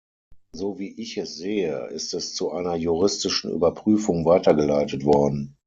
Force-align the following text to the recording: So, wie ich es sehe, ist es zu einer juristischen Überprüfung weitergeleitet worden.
So, 0.53 0.79
wie 0.79 0.99
ich 0.99 1.17
es 1.19 1.37
sehe, 1.37 1.85
ist 1.91 2.15
es 2.15 2.33
zu 2.33 2.49
einer 2.51 2.73
juristischen 2.73 3.51
Überprüfung 3.51 4.25
weitergeleitet 4.25 5.05
worden. 5.05 5.55